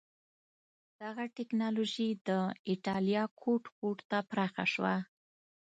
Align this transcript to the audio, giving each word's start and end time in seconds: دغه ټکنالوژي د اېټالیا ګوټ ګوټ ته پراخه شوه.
دغه 1.01 1.23
ټکنالوژي 1.37 2.09
د 2.27 2.29
اېټالیا 2.69 3.23
ګوټ 3.41 3.63
ګوټ 3.79 3.99
ته 4.09 4.19
پراخه 4.29 4.65
شوه. 4.73 4.95